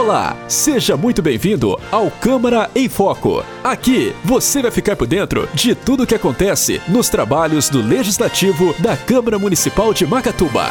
[0.00, 3.44] Olá, seja muito bem-vindo ao Câmara em Foco.
[3.62, 8.72] Aqui você vai ficar por dentro de tudo o que acontece nos trabalhos do Legislativo
[8.80, 10.68] da Câmara Municipal de Macatuba.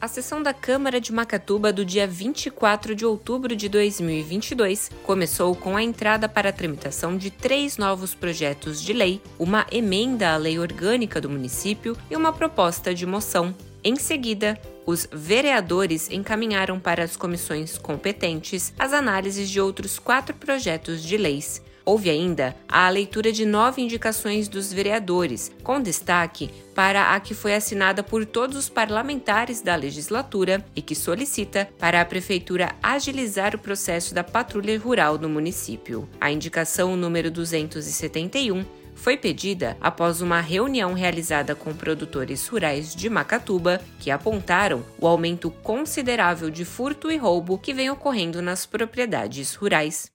[0.00, 5.76] A sessão da Câmara de Macatuba do dia 24 de outubro de 2022 começou com
[5.76, 10.60] a entrada para a tramitação de três novos projetos de lei, uma emenda à lei
[10.60, 13.52] orgânica do município e uma proposta de moção.
[13.84, 14.56] Em seguida,
[14.86, 21.60] os vereadores encaminharam para as comissões competentes as análises de outros quatro projetos de leis.
[21.84, 27.56] Houve ainda a leitura de nove indicações dos vereadores, com destaque para a que foi
[27.56, 33.58] assinada por todos os parlamentares da legislatura e que solicita para a Prefeitura agilizar o
[33.58, 36.08] processo da patrulha rural no município.
[36.20, 38.64] A indicação número 271
[38.94, 45.50] foi pedida após uma reunião realizada com produtores rurais de Macatuba, que apontaram o aumento
[45.50, 50.10] considerável de furto e roubo que vem ocorrendo nas propriedades rurais.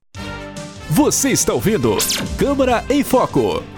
[0.89, 1.97] Você está ouvindo
[2.37, 3.76] Câmara em Foco.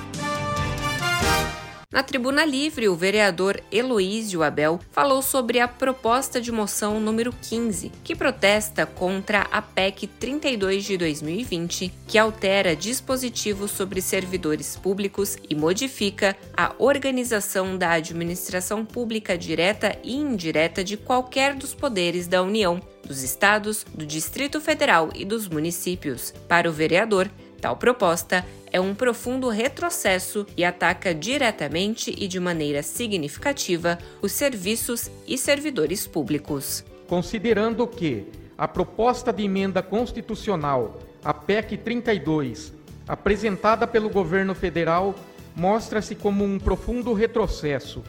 [1.91, 7.91] Na tribuna livre, o vereador Heloísio Abel falou sobre a proposta de moção número 15,
[8.03, 15.55] que protesta contra a PEC 32 de 2020, que altera dispositivos sobre servidores públicos e
[15.55, 22.79] modifica a organização da administração pública direta e indireta de qualquer dos poderes da União,
[23.03, 26.35] dos estados, do Distrito Federal e dos municípios.
[26.47, 32.81] Para o vereador, Tal proposta é um profundo retrocesso e ataca diretamente e de maneira
[32.81, 36.85] significativa os serviços e servidores públicos.
[37.07, 42.73] Considerando que a proposta de emenda constitucional, a PEC 32,
[43.07, 45.15] apresentada pelo governo federal,
[45.55, 48.03] mostra-se como um profundo retrocesso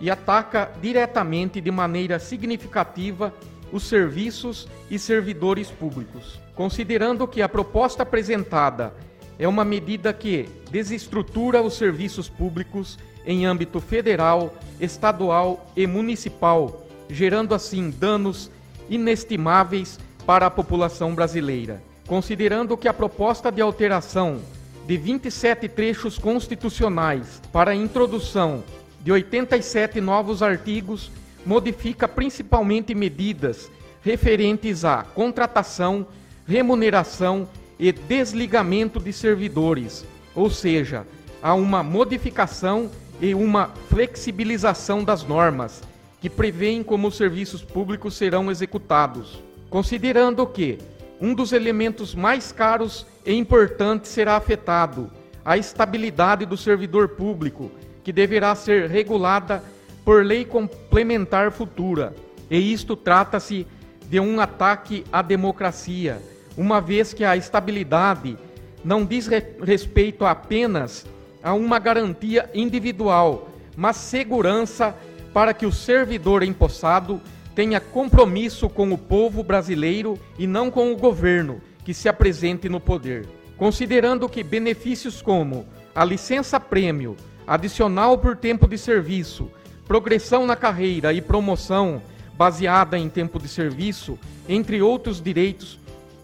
[0.00, 3.34] e ataca diretamente de maneira significativa
[3.72, 6.43] os serviços e servidores públicos.
[6.54, 8.94] Considerando que a proposta apresentada
[9.38, 17.54] é uma medida que desestrutura os serviços públicos em âmbito federal, estadual e municipal, gerando
[17.54, 18.50] assim danos
[18.88, 21.82] inestimáveis para a população brasileira.
[22.06, 24.40] Considerando que a proposta de alteração
[24.86, 28.62] de 27 trechos constitucionais para a introdução
[29.00, 31.10] de 87 novos artigos
[31.44, 33.70] modifica principalmente medidas
[34.02, 36.06] referentes à contratação,
[36.46, 41.06] remuneração e desligamento de servidores, ou seja,
[41.42, 42.90] há uma modificação
[43.20, 45.82] e uma flexibilização das normas
[46.20, 50.78] que prevêem como os serviços públicos serão executados, considerando que
[51.20, 55.10] um dos elementos mais caros e importantes será afetado,
[55.44, 57.70] a estabilidade do servidor público,
[58.02, 59.62] que deverá ser regulada
[60.04, 62.14] por lei complementar futura.
[62.50, 63.66] E isto trata-se
[64.08, 66.20] de um ataque à democracia,
[66.56, 68.36] uma vez que a estabilidade
[68.84, 69.28] não diz
[69.62, 71.06] respeito apenas
[71.42, 74.94] a uma garantia individual, mas segurança
[75.32, 77.20] para que o servidor empossado
[77.54, 82.80] tenha compromisso com o povo brasileiro e não com o governo que se apresente no
[82.80, 83.26] poder.
[83.56, 87.16] Considerando que benefícios como a licença prêmio,
[87.46, 89.50] adicional por tempo de serviço,
[89.86, 92.02] progressão na carreira e promoção
[92.36, 95.78] baseada em tempo de serviço, entre outros direitos,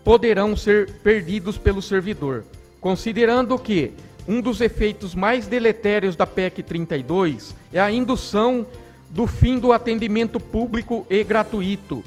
[0.05, 2.45] poderão ser perdidos pelo servidor.
[2.81, 3.93] Considerando que
[4.27, 8.67] um dos efeitos mais deletérios da PEC 32 é a indução
[9.11, 12.05] do fim do atendimento público e gratuito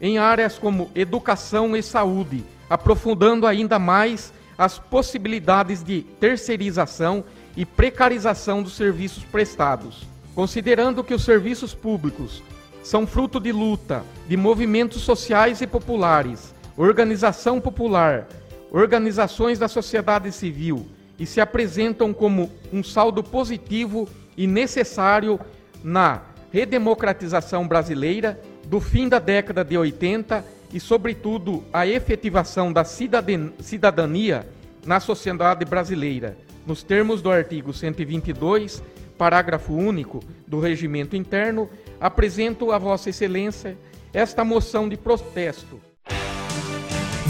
[0.00, 7.24] em áreas como educação e saúde, aprofundando ainda mais as possibilidades de terceirização
[7.56, 10.06] e precarização dos serviços prestados.
[10.34, 12.42] Considerando que os serviços públicos
[12.82, 18.26] são fruto de luta, de movimentos sociais e populares, organização popular,
[18.70, 20.86] organizações da sociedade civil
[21.18, 25.38] e se apresentam como um saldo positivo e necessário
[25.82, 34.46] na redemocratização brasileira do fim da década de 80 e, sobretudo, a efetivação da cidadania
[34.84, 36.36] na sociedade brasileira,
[36.66, 38.82] nos termos do artigo 122
[39.16, 41.70] parágrafo único do regimento interno,
[42.00, 43.78] apresento a Vossa Excelência
[44.12, 45.80] esta moção de protesto.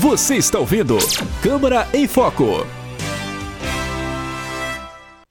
[0.04, 0.98] Você está ouvindo
[1.42, 2.44] Câmara em Foco.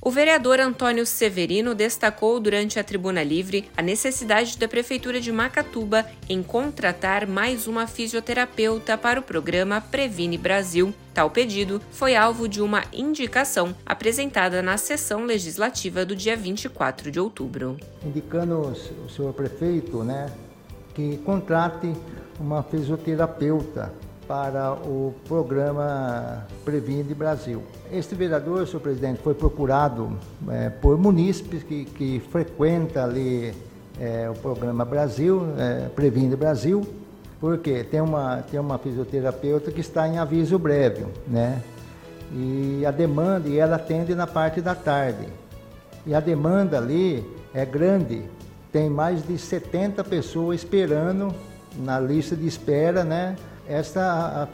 [0.03, 6.07] O vereador Antônio Severino destacou durante a tribuna livre a necessidade da Prefeitura de Macatuba
[6.27, 10.91] em contratar mais uma fisioterapeuta para o programa Previne Brasil.
[11.13, 17.19] Tal pedido foi alvo de uma indicação apresentada na sessão legislativa do dia 24 de
[17.19, 17.77] outubro.
[18.03, 18.73] Indicando
[19.05, 20.31] o senhor prefeito né,
[20.95, 21.93] que contrate
[22.39, 23.93] uma fisioterapeuta
[24.27, 27.61] para o programa Previnde Brasil.
[27.91, 30.17] Este vereador, senhor presidente, foi procurado
[30.49, 33.53] é, por munícipes que, que frequentam ali
[33.99, 36.85] é, o programa Brasil, é, Previnde Brasil,
[37.39, 41.61] porque tem uma, tem uma fisioterapeuta que está em aviso breve, né?
[42.31, 45.27] E a demanda, e ela atende na parte da tarde.
[46.05, 47.23] E a demanda ali
[47.53, 48.23] é grande,
[48.71, 51.33] tem mais de 70 pessoas esperando
[51.77, 53.35] na lista de espera, né?
[53.67, 54.47] Essa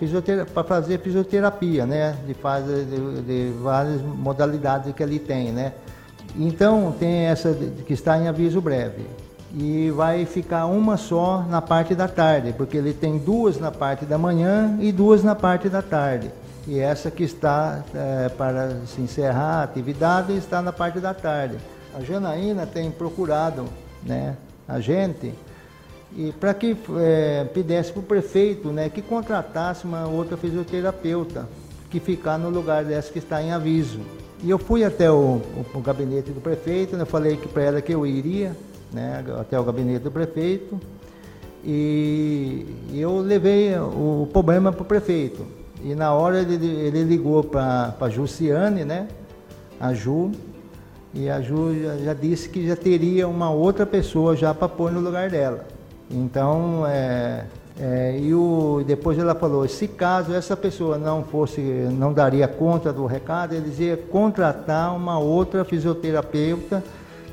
[0.53, 2.15] para fazer fisioterapia, né?
[2.27, 5.73] De, fase, de, de, várias modalidades que ele tem, né?
[6.35, 9.05] Então tem essa que está em aviso breve
[9.53, 14.05] e vai ficar uma só na parte da tarde, porque ele tem duas na parte
[14.05, 16.31] da manhã e duas na parte da tarde.
[16.67, 21.57] E essa que está é, para se encerrar a atividade está na parte da tarde.
[21.95, 23.65] A Janaína tem procurado
[24.03, 24.35] né,
[24.67, 25.33] a gente
[26.15, 31.47] e para que é, pedisse para o prefeito né, que contratasse uma outra fisioterapeuta
[31.89, 33.99] que ficar no lugar dessa que está em aviso.
[34.43, 35.41] E eu fui até o,
[35.73, 38.55] o, gabinete do prefeito, né, falei que para ela que eu iria
[38.91, 40.79] né, até o gabinete do prefeito
[41.63, 45.45] e eu levei o problema para o prefeito.
[45.83, 49.07] E na hora ele, ele ligou para a Jussiane, né,
[49.79, 50.31] a Ju,
[51.13, 54.91] e a Ju já, já, disse que já teria uma outra pessoa já para pôr
[54.91, 55.65] no lugar dela.
[56.09, 57.45] Então, é,
[57.79, 62.91] é, e o, depois ela falou, se caso essa pessoa não fosse, não daria conta
[62.91, 66.83] do recado, eles iam contratar uma outra fisioterapeuta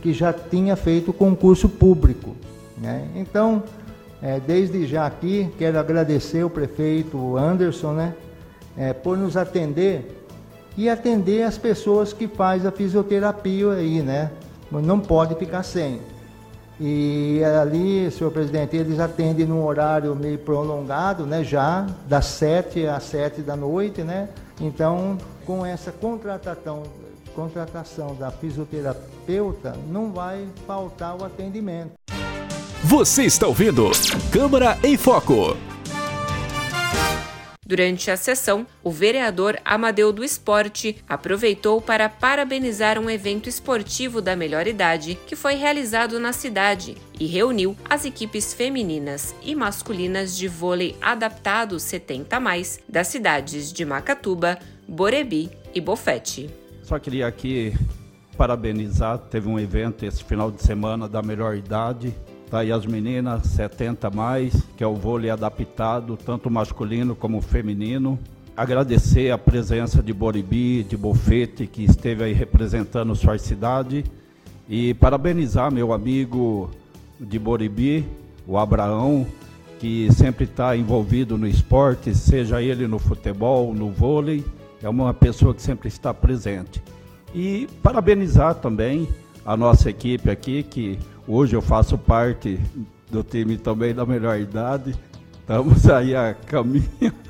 [0.01, 2.37] que já tinha feito concurso público.
[2.79, 3.09] Né?
[3.17, 3.63] Então,
[4.23, 8.15] é, desde já aqui, quero agradecer o prefeito Anderson né,
[8.77, 10.25] é, por nos atender
[10.77, 14.31] e atender as pessoas que faz a fisioterapia aí, né?
[14.71, 16.01] Não pode ficar sem.
[16.79, 21.43] E ali, senhor presidente, eles atendem num horário meio prolongado, né?
[21.43, 24.29] Já, das 7 às 7 da noite, né?
[24.61, 26.83] Então, com essa contratação,
[27.35, 31.93] contratação da fisioterapeuta, não vai faltar o atendimento.
[32.85, 33.91] Você está ouvindo
[34.31, 35.57] Câmara em Foco.
[37.67, 44.37] Durante a sessão, o vereador Amadeu do Esporte aproveitou para parabenizar um evento esportivo da
[44.37, 50.47] melhor idade que foi realizado na cidade e reuniu as equipes femininas e masculinas de
[50.47, 56.49] vôlei adaptado 70 mais das cidades de Macatuba, Borebi e Bofete.
[56.85, 57.75] Só queria aqui
[58.37, 62.15] parabenizar, teve um evento esse final de semana da melhor idade
[62.51, 68.17] Tá aí as meninas 70 mais, que é o vôlei adaptado, tanto masculino como feminino.
[68.57, 74.05] Agradecer a presença de Boribi, de Bofete, que esteve aí representando sua cidade.
[74.69, 76.71] E parabenizar meu amigo
[77.19, 78.07] de Boribi,
[78.47, 79.27] o Abraão,
[79.81, 84.45] que sempre está envolvido no esporte, seja ele no futebol, no vôlei,
[84.81, 86.81] é uma pessoa que sempre está presente.
[87.35, 89.09] E parabenizar também
[89.45, 90.99] a nossa equipe aqui, que
[91.29, 92.57] Hoje eu faço parte
[93.11, 94.95] do time também da melhor idade.
[95.41, 96.87] Estamos aí a caminho.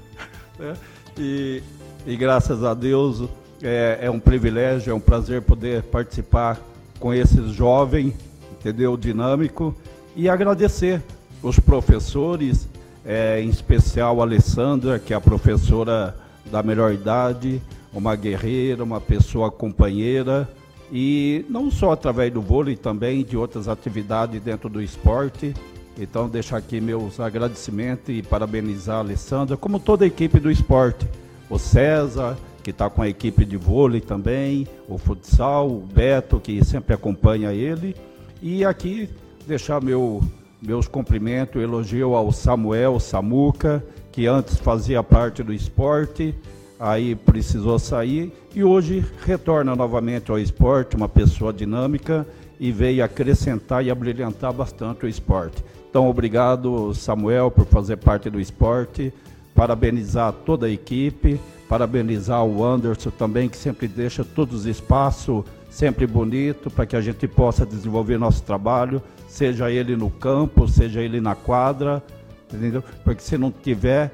[0.59, 0.75] Né?
[1.19, 1.63] E,
[2.07, 3.29] e, graças a Deus
[3.63, 6.59] é, é, um privilégio, é um prazer poder participar
[6.99, 8.15] com esses jovens,
[8.53, 8.97] entendeu?
[8.97, 9.75] Dinâmico.
[10.17, 11.03] E agradecer
[11.43, 12.67] os professores,
[13.05, 16.17] é, em especial a Alessandra, que é a professora
[16.51, 17.61] da melhor idade,
[17.93, 20.49] uma guerreira, uma pessoa companheira
[20.93, 25.55] e não só através do vôlei, também de outras atividades dentro do esporte.
[25.99, 31.07] Então, deixar aqui meus agradecimentos e parabenizar a Alessandra, como toda a equipe do esporte.
[31.49, 36.63] O César, que está com a equipe de vôlei também, o futsal, o Beto, que
[36.65, 37.97] sempre acompanha ele.
[38.43, 39.09] E aqui
[39.47, 40.23] deixar meu,
[40.61, 46.35] meus cumprimentos, elogio ao Samuel Samuca, que antes fazia parte do esporte
[46.79, 52.27] aí precisou sair e hoje retorna novamente ao esporte, uma pessoa dinâmica
[52.59, 55.65] e veio acrescentar e abrilhantar bastante o esporte.
[55.89, 59.13] Então, obrigado, Samuel, por fazer parte do esporte,
[59.55, 65.45] parabenizar toda a equipe, parabenizar o Anderson também, que sempre deixa todos os espaços
[65.77, 71.03] sempre bonito para que a gente possa desenvolver nosso trabalho, seja ele no campo, seja
[71.03, 72.03] ele na quadra,
[72.51, 72.83] entendeu?
[73.05, 74.11] Porque se não tiver,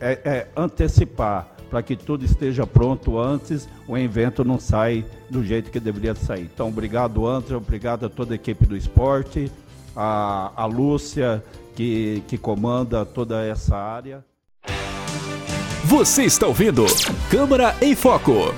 [0.00, 5.72] é, é antecipar para que tudo esteja pronto antes, o evento não sai do jeito
[5.72, 6.42] que deveria sair.
[6.42, 9.50] Então, obrigado, André, obrigado a toda a equipe do esporte,
[9.96, 11.42] a, a Lúcia,
[11.74, 14.24] que, que comanda toda essa área.
[15.86, 16.86] Você está ouvindo
[17.28, 18.54] Câmara em Foco.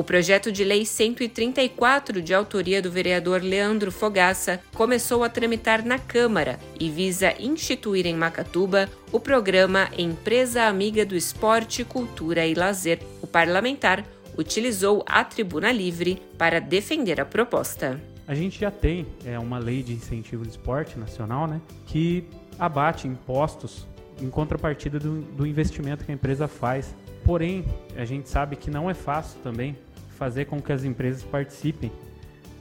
[0.00, 5.98] O projeto de lei 134, de autoria do vereador Leandro Fogaça, começou a tramitar na
[5.98, 12.98] Câmara e visa instituir em Macatuba o programa Empresa Amiga do Esporte, Cultura e Lazer.
[13.20, 14.02] O parlamentar
[14.38, 18.00] utilizou a tribuna livre para defender a proposta.
[18.26, 22.24] A gente já tem é, uma lei de incentivo do esporte nacional, né, que
[22.58, 23.86] abate impostos
[24.18, 26.94] em contrapartida do, do investimento que a empresa faz.
[27.22, 27.66] Porém,
[27.98, 29.76] a gente sabe que não é fácil também
[30.20, 31.90] fazer com que as empresas participem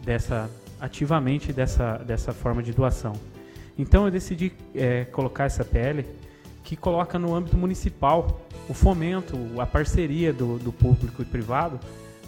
[0.02, 0.50] dessa
[0.80, 3.12] ativamente dessa, dessa forma de doação.
[3.78, 6.06] Então eu decidi é, colocar essa PL
[6.64, 8.40] que coloca no âmbito municipal
[8.70, 11.78] o fomento, a parceria do, do público e privado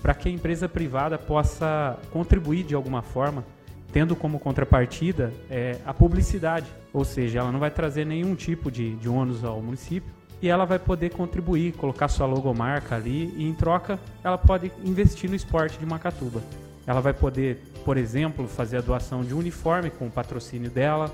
[0.01, 3.45] para que a empresa privada possa contribuir de alguma forma,
[3.93, 8.95] tendo como contrapartida é, a publicidade, ou seja, ela não vai trazer nenhum tipo de,
[8.95, 10.11] de ônus ao município,
[10.41, 15.29] e ela vai poder contribuir, colocar sua logomarca ali e em troca ela pode investir
[15.29, 16.41] no esporte de Macatuba.
[16.87, 21.13] Ela vai poder, por exemplo, fazer a doação de uniforme com o patrocínio dela,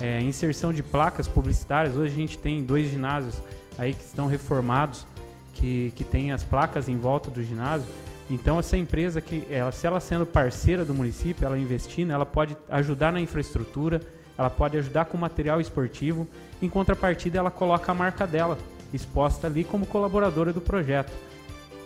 [0.00, 1.96] é, inserção de placas publicitárias.
[1.96, 3.42] Hoje a gente tem dois ginásios
[3.78, 5.06] aí que estão reformados,
[5.52, 7.86] que, que tem as placas em volta do ginásio.
[8.30, 12.56] Então essa empresa que ela, se ela sendo parceira do município, ela investindo, ela pode
[12.70, 14.00] ajudar na infraestrutura,
[14.36, 16.26] ela pode ajudar com material esportivo.
[16.60, 18.58] Em contrapartida, ela coloca a marca dela
[18.92, 21.12] exposta ali como colaboradora do projeto.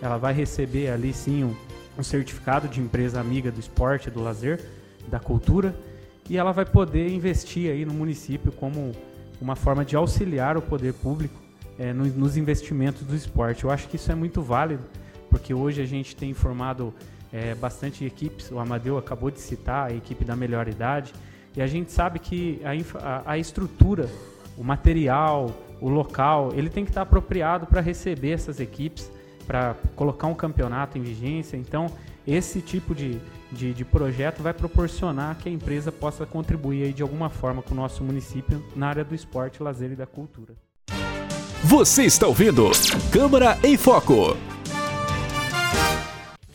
[0.01, 1.55] Ela vai receber ali sim um,
[1.99, 4.65] um certificado de empresa amiga do esporte, do lazer,
[5.09, 5.75] da cultura,
[6.29, 8.93] e ela vai poder investir aí no município como
[9.41, 11.41] uma forma de auxiliar o poder público
[11.79, 13.65] é, no, nos investimentos do esporte.
[13.65, 14.83] Eu acho que isso é muito válido,
[15.31, 16.93] porque hoje a gente tem formado
[17.33, 21.13] é, bastante equipes, o Amadeu acabou de citar a equipe da melhor idade,
[21.57, 24.11] e a gente sabe que a, a, estrutura,
[24.59, 29.11] o material, o local, ele tem que estar apropriado para receber essas equipes,
[29.47, 31.57] para colocar um campeonato em vigência.
[31.57, 31.87] Então,
[32.27, 33.19] esse tipo de,
[33.51, 37.77] de, de, projeto vai proporcionar que a empresa possa contribuir de alguma forma com o
[37.77, 40.55] nosso município na área do esporte, lazer e da cultura.
[41.65, 42.71] Você está ouvindo
[43.11, 44.37] Câmara em Foco.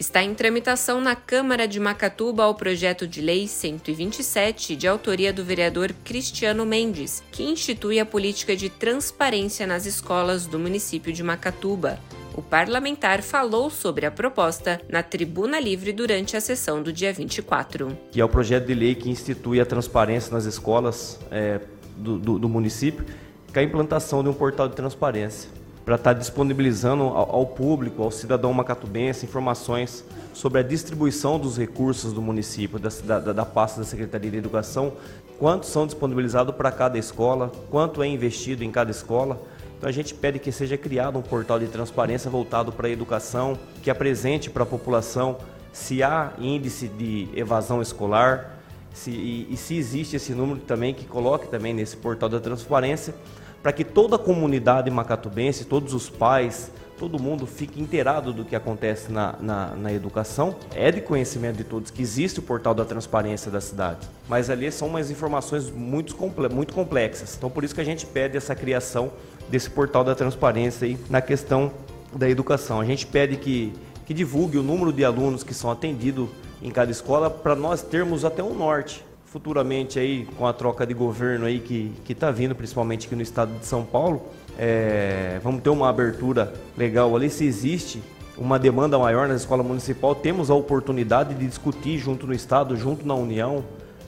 [0.01, 5.46] Está em tramitação na Câmara de Macatuba o projeto de lei 127, de autoria do
[5.46, 12.00] vereador Cristiano Mendes, que institui a política de transparência nas escolas do município de Macatuba.
[12.34, 17.96] O parlamentar falou sobre a proposta na Tribuna Livre durante a sessão do dia 24.
[18.12, 21.62] Que é o projeto de lei que institui a transparência nas escolas é,
[21.96, 23.05] do, do, do município,
[23.53, 27.46] que é a implantação de um portal de transparência para estar tá disponibilizando ao, ao,
[27.46, 33.46] público, ao cidadão macatubense, informações sobre a distribuição dos recursos do município, da, da, da
[33.46, 34.94] pasta da Secretaria de Educação,
[35.40, 39.42] quantos são disponibilizados para cada escola, quanto é investido em cada escola.
[39.78, 43.58] Então a gente pede que seja criado um portal de transparência voltado para a educação,
[43.82, 45.38] que apresente para a população
[45.74, 48.60] se há índice de evasão escolar,
[48.94, 53.16] se, e, e se existe esse número também, que coloque também nesse portal da transparência,
[53.62, 58.56] para que toda a comunidade macatubense, todos os pais, todo mundo fique inteirado do que
[58.56, 60.56] acontece na, na, na, educação.
[60.75, 64.72] É de conhecimento de todos que existe o portal da transparência da cidade, mas ali
[64.72, 66.15] são umas informações muito,
[66.53, 67.36] muito complexas.
[67.36, 69.12] Então, por isso que a gente pede essa criação
[69.50, 71.72] desse portal da transparência aí na questão
[72.15, 72.80] da educação.
[72.80, 73.74] A gente pede que,
[74.06, 76.30] que divulgue o número de alunos que são atendidos
[76.62, 80.94] em cada escola para nós termos até um norte futuramente aí com a troca de
[80.94, 84.22] governo aí que que está vindo principalmente aqui no estado de São Paulo
[84.60, 87.30] é, vamos ter uma abertura legal ali.
[87.30, 88.04] Se existe
[88.38, 93.08] uma demanda maior na escola municipal temos a oportunidade de discutir junto no estado junto
[93.08, 93.64] na União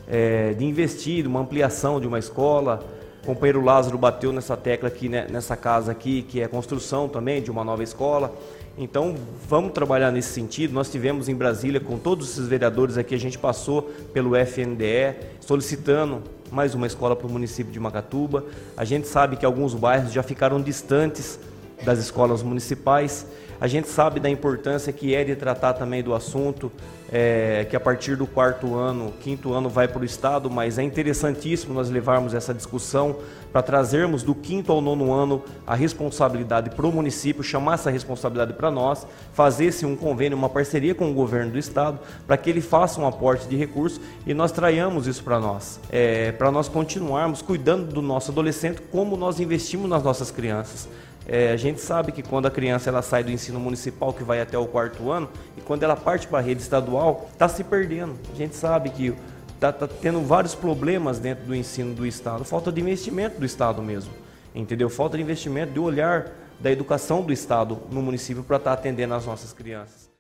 [0.10, 2.86] é, de investir uma ampliação de uma escola.
[3.24, 7.42] O companheiro Lázaro bateu nessa tecla aqui né, nessa casa aqui que é construção também
[7.42, 8.36] de uma nova escola
[8.76, 9.16] então,
[9.48, 10.74] vamos trabalhar nesse sentido.
[10.74, 16.24] Nós tivemos em Brasília, com todos esses vereadores aqui, a gente passou pelo FNDE, solicitando
[16.52, 18.44] mais uma escola para o município de Macatuba.
[18.76, 21.40] A gente sabe que alguns bairros já ficaram distantes
[21.84, 23.28] das escolas municipais.
[23.60, 26.72] A gente sabe da importância que é de tratar também do assunto,
[27.12, 30.84] é, que a partir do quarto ano, quinto ano vai para o Estado, mas é
[30.84, 33.18] interessantíssimo nós levarmos essa discussão
[33.52, 38.54] para trazermos do quinto ao nono ano a responsabilidade para o município, chamar essa responsabilidade
[38.54, 42.62] para nós, fazer-se um convênio, uma parceria com o governo do Estado, para que ele
[42.62, 47.44] faça um aporte de recursos e nós traiamos isso para nós, é, para nós continuarmos
[47.44, 50.90] cuidando do nosso adolescente como nós investimos nas nossas crianças.
[51.28, 54.42] É, a gente sabe que quando a criança ela sai do ensino municipal, que vai
[54.42, 58.16] até o quarto ano, e quando ela parte para a rede estadual, está se perdendo.
[58.34, 59.14] A gente sabe que
[59.54, 63.82] está tá tendo vários problemas dentro do ensino do Estado, falta de investimento do Estado
[63.82, 64.12] mesmo,
[64.54, 64.90] entendeu?
[64.90, 69.14] Falta de investimento, de olhar da educação do Estado no município para estar tá atendendo
[69.14, 70.12] as nossas crianças.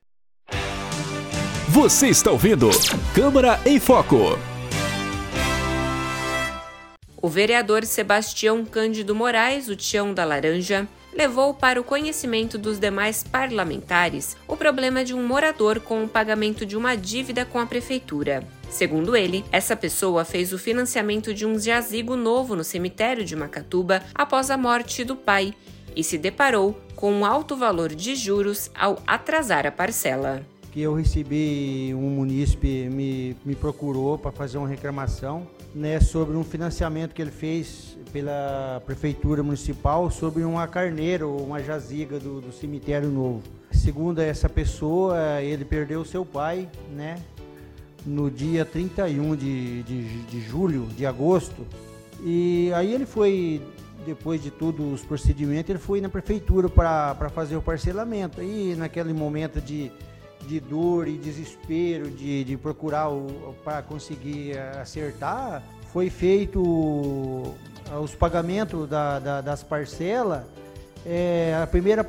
[1.70, 2.70] Você está ouvindo
[3.16, 4.53] Câmara em Foco.
[7.24, 13.24] O vereador Sebastião Cândido Moraes, o Tião da Laranja, levou para o conhecimento dos demais
[13.24, 18.46] parlamentares o problema de um morador com o pagamento de uma dívida com a prefeitura.
[18.70, 24.04] Segundo ele, essa pessoa fez o financiamento de um jazigo novo no cemitério de Macatuba
[24.14, 25.54] após a morte do pai
[25.96, 30.46] e se deparou com um alto valor de juros ao atrasar a parcela.
[30.74, 36.44] Que eu recebi um munícipe me, me procurou para fazer uma reclamação né, sobre um
[36.44, 42.52] financiamento que ele fez pela prefeitura municipal sobre uma carneira ou uma jaziga do, do
[42.52, 43.42] cemitério novo.
[43.72, 47.16] Segundo essa pessoa, ele perdeu seu pai, né,
[48.06, 51.66] no dia 31 de, de, de julho, de agosto.
[52.24, 53.62] E aí ele foi,
[54.06, 58.40] depois de todos os procedimentos, ele foi na prefeitura para fazer o parcelamento.
[58.40, 59.92] Aí naquele momento de,
[60.48, 63.10] de dor e desespero de, de procurar
[63.64, 66.62] para conseguir acertar, foi feito
[68.02, 70.44] os pagamentos da, da, das parcelas,
[71.06, 72.04] é, a primeira,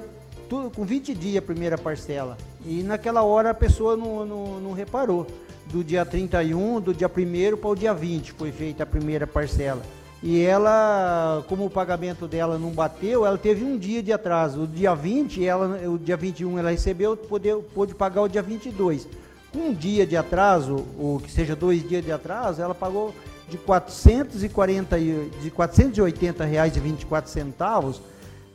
[0.48, 2.36] tudo, com 20 dias a primeira parcela.
[2.64, 5.26] E naquela hora a pessoa não, não, não reparou
[5.66, 9.82] do dia 31, do dia 1 para o dia 20 foi feita a primeira parcela.
[10.26, 14.62] E ela, como o pagamento dela não bateu, ela teve um dia de atraso.
[14.62, 19.06] O dia 20, ela, o dia 21 ela recebeu, pôde, pôde pagar o dia 22.
[19.52, 23.14] Com um dia de atraso, ou que seja dois dias de atraso, ela pagou
[23.50, 28.00] de 440 de 480 reais e 24 centavos.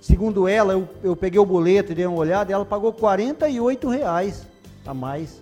[0.02, 4.42] Segundo ela, eu, eu peguei o boleto e dei uma olhada, ela pagou 48 reais
[4.88, 5.40] a mais.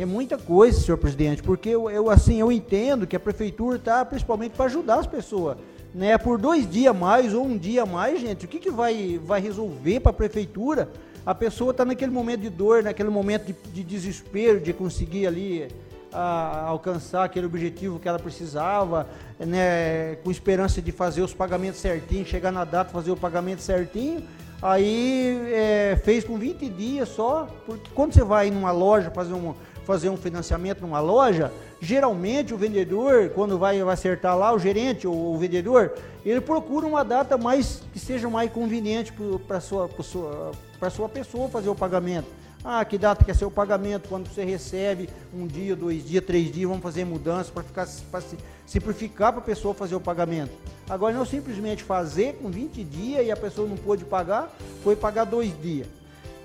[0.00, 4.02] É muita coisa, senhor presidente, porque eu, eu assim, eu entendo que a prefeitura está
[4.02, 5.58] principalmente para ajudar as pessoas.
[5.94, 9.42] Né, por dois dias mais ou um dia mais, gente, o que, que vai, vai
[9.42, 10.88] resolver para a prefeitura?
[11.26, 15.68] A pessoa está naquele momento de dor, naquele momento de, de desespero, de conseguir ali
[16.10, 19.06] a, alcançar aquele objetivo que ela precisava,
[19.38, 24.22] né, com esperança de fazer os pagamentos certinho, chegar na data, fazer o pagamento certinho.
[24.62, 29.54] Aí é, fez com 20 dias só, porque quando você vai numa loja fazer um,
[29.90, 35.34] fazer um financiamento numa loja, geralmente o vendedor, quando vai, acertar lá, o gerente ou
[35.34, 39.12] o vendedor, ele procura uma data mais que seja mais conveniente
[39.48, 40.52] para a sua, sua,
[40.92, 42.28] sua pessoa fazer o pagamento.
[42.62, 44.08] Ah, que data que é seu pagamento?
[44.08, 48.22] Quando você recebe um dia, dois dias, três dias, vamos fazer mudança para ficar para
[48.66, 50.52] simplificar para a pessoa fazer o pagamento.
[50.88, 55.24] Agora não simplesmente fazer com 20 dias e a pessoa não pôde pagar, foi pagar
[55.24, 55.88] dois dias.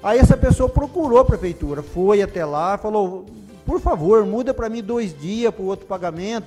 [0.05, 3.25] Aí essa pessoa procurou a prefeitura, foi até lá, falou:
[3.65, 6.45] por favor, muda para mim dois dias para o outro pagamento,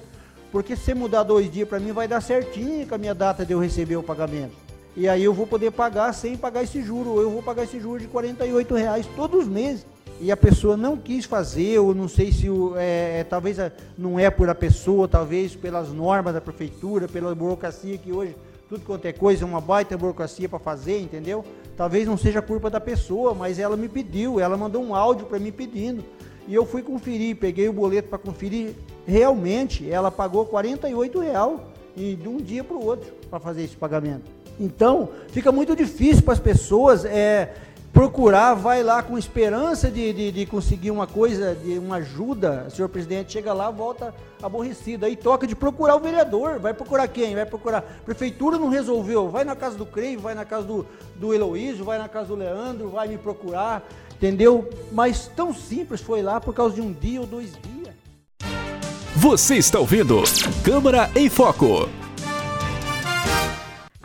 [0.53, 3.53] porque se mudar dois dias para mim vai dar certinho com a minha data de
[3.53, 4.53] eu receber o pagamento.
[4.97, 7.81] E aí eu vou poder pagar sem pagar esse juro, ou eu vou pagar esse
[7.81, 9.85] juro de 48 reais todos os meses.
[10.21, 13.57] E a pessoa não quis fazer, ou não sei se é, é, talvez
[13.97, 18.37] não é por a pessoa, talvez pelas normas da prefeitura, pela burocracia que hoje
[18.69, 21.43] tudo quanto é coisa, é uma baita burocracia para fazer, entendeu?
[21.77, 25.39] Talvez não seja culpa da pessoa, mas ela me pediu, ela mandou um áudio para
[25.39, 26.05] mim pedindo.
[26.47, 28.75] E eu fui conferir, peguei o boleto para conferir.
[29.07, 33.77] Realmente, ela pagou 48 real e de um dia para o outro para fazer esse
[33.77, 34.31] pagamento.
[34.61, 37.55] Então, fica muito difícil para as pessoas é,
[37.99, 42.89] procurar, vai lá com esperança de, de, de, conseguir uma coisa, de uma ajuda, senhor
[42.89, 45.05] presidente, chega lá, volta aborrecido.
[45.05, 46.61] Aí toca de procurar o vereador.
[46.61, 47.35] Vai procurar quem?
[47.35, 47.83] Vai procurar.
[48.05, 49.29] Prefeitura não resolveu.
[49.29, 52.37] Vai na casa do Creio, vai na casa do, do Heloísio, vai na casa do
[52.37, 53.85] Leandro, vai me procurar.
[54.15, 54.71] Entendeu?
[54.93, 57.97] Mas tão simples foi lá por causa de um dia ou dois dias.
[59.17, 60.23] Você está ouvindo
[60.63, 61.89] Câmara em Foco.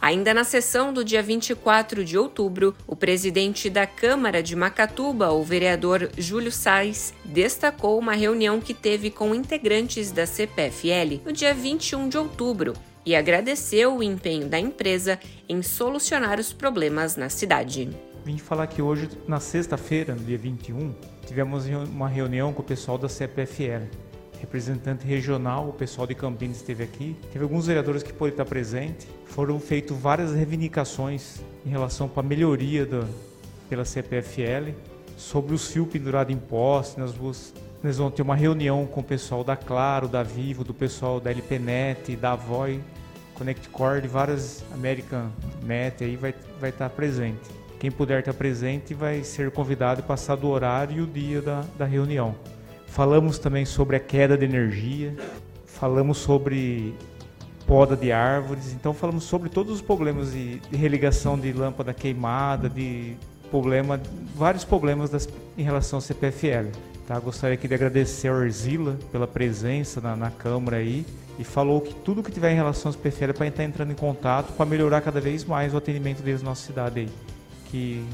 [0.03, 5.41] Ainda na sessão do dia 24 de outubro, o presidente da Câmara de Macatuba, o
[5.45, 12.09] vereador Júlio Sais, destacou uma reunião que teve com integrantes da CPFL no dia 21
[12.09, 12.73] de outubro
[13.05, 17.89] e agradeceu o empenho da empresa em solucionar os problemas na cidade.
[18.25, 20.93] Vim falar que hoje, na sexta-feira, no dia 21,
[21.25, 23.87] tivemos uma reunião com o pessoal da CPFL
[24.43, 27.15] representante regional, o pessoal de Campinas esteve aqui.
[27.32, 29.08] Teve alguns vereadores que pôde estar presente.
[29.25, 33.06] Foram feitas várias reivindicações em relação para a melhoria da,
[33.69, 34.71] pela CPFL
[35.17, 37.53] sobre os fios pendurados em postes nas ruas.
[37.82, 41.32] Nós vamos ter uma reunião com o pessoal da Claro, da Vivo, do pessoal da
[41.32, 42.82] LPNet, da Voi,
[43.36, 45.29] Connect Cord, várias American
[45.63, 47.49] Net aí vai, vai estar presente.
[47.79, 51.63] Quem puder estar presente vai ser convidado e passar do horário e o dia da,
[51.77, 52.36] da reunião.
[52.93, 55.15] Falamos também sobre a queda de energia,
[55.65, 56.93] falamos sobre
[57.65, 62.69] poda de árvores, então falamos sobre todos os problemas de, de religação de lâmpada queimada,
[62.69, 63.15] de
[63.49, 63.99] problema,
[64.36, 65.27] vários problemas das,
[65.58, 66.69] em relação ao CPFL.
[67.08, 67.19] Tá?
[67.19, 71.03] Gostaria aqui de agradecer a Orzila pela presença na, na Câmara aí
[71.39, 74.53] e falou que tudo que tiver em relação às PFL para estar entrando em contato
[74.53, 77.10] para melhorar cada vez mais o atendimento deles na nossa cidade aí.
[77.71, 78.06] Que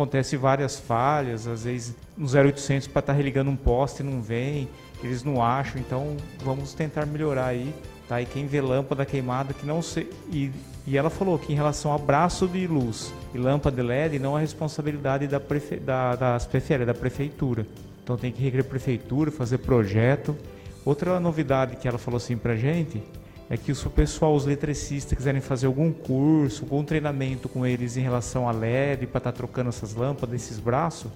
[0.00, 4.66] acontece várias falhas, às vezes no 0800 para estar religando um poste não vem,
[5.04, 7.74] eles não acham, então vamos tentar melhorar aí,
[8.08, 8.20] tá?
[8.20, 10.50] E quem vê lâmpada queimada que não se e,
[10.86, 14.40] e ela falou que em relação ao braço de luz e lâmpada LED não é
[14.40, 15.76] responsabilidade da, prefe...
[15.76, 17.66] da das PFL, é da prefeitura.
[18.02, 20.34] Então tem que requerer a prefeitura, fazer projeto.
[20.82, 23.02] Outra novidade que ela falou assim pra gente
[23.50, 27.96] é que se o pessoal, os eletricistas, quiserem fazer algum curso, algum treinamento com eles
[27.96, 31.10] em relação a LED, para estar tá trocando essas lâmpadas, esses braços,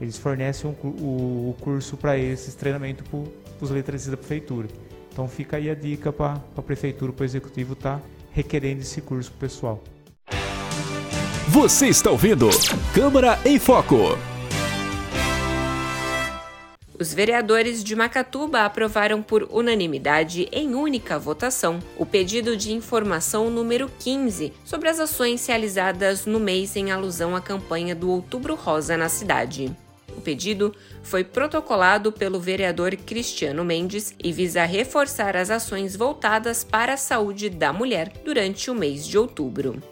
[0.00, 3.20] eles fornecem um, o, o, curso para eles, esse treinamento para
[3.60, 4.68] os eletricistas da prefeitura.
[5.12, 9.00] Então fica aí a dica para a prefeitura, para o executivo estar tá requerendo esse
[9.00, 9.82] curso para o pessoal.
[11.48, 12.48] Você está ouvindo
[12.94, 14.31] Câmara em Foco.
[17.02, 23.90] Os vereadores de Macatuba aprovaram por unanimidade, em única votação, o pedido de informação número
[23.98, 29.08] 15 sobre as ações realizadas no mês em alusão à campanha do Outubro Rosa na
[29.08, 29.76] cidade.
[30.16, 36.92] O pedido foi protocolado pelo vereador Cristiano Mendes e visa reforçar as ações voltadas para
[36.92, 39.82] a saúde da mulher durante o mês de outubro.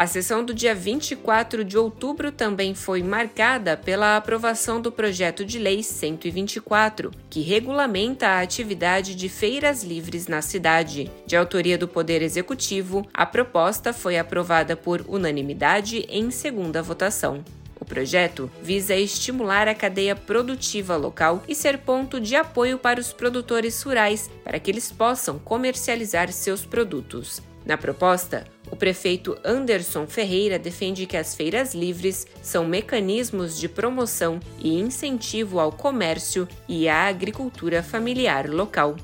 [0.00, 5.58] A sessão do dia 24 de outubro também foi marcada pela aprovação do projeto de
[5.58, 11.10] lei 124, que regulamenta a atividade de feiras livres na cidade.
[11.26, 17.44] De autoria do Poder Executivo, a proposta foi aprovada por unanimidade em segunda votação.
[17.78, 23.12] O projeto visa estimular a cadeia produtiva local e ser ponto de apoio para os
[23.12, 27.42] produtores rurais para que eles possam comercializar seus produtos.
[27.66, 34.40] Na proposta, o prefeito Anderson Ferreira defende que as feiras livres são mecanismos de promoção
[34.58, 38.96] e incentivo ao comércio e à agricultura familiar local.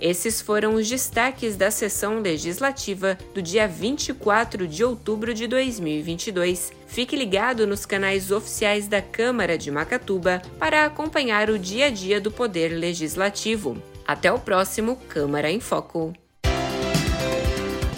[0.00, 6.72] Esses foram os destaques da sessão legislativa do dia 24 de outubro de 2022.
[6.86, 12.20] Fique ligado nos canais oficiais da Câmara de Macatuba para acompanhar o dia a dia
[12.20, 13.82] do Poder Legislativo.
[14.06, 16.14] Até o próximo Câmara em Foco.